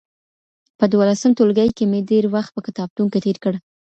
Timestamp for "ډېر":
2.11-2.23